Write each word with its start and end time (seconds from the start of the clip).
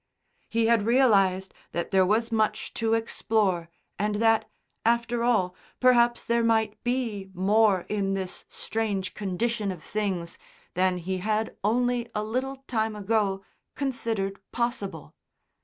He 0.49 0.65
had 0.65 0.81
realised 0.87 1.53
that 1.73 1.91
there 1.91 2.07
was 2.07 2.31
much 2.31 2.73
to 2.73 2.95
explore 2.95 3.69
and 3.99 4.15
that, 4.15 4.49
after 4.83 5.23
all, 5.23 5.53
perhaps 5.79 6.23
there 6.23 6.41
might 6.43 6.83
be 6.83 7.29
more 7.35 7.81
in 7.87 8.15
this 8.15 8.43
strange 8.49 9.13
condition 9.13 9.71
of 9.71 9.83
things 9.83 10.39
than 10.73 10.97
he 10.97 11.19
had 11.19 11.55
only 11.63 12.09
a 12.15 12.23
little 12.23 12.63
time 12.65 12.95
ago 12.95 13.43
considered 13.75 14.39
possible. 14.51 15.13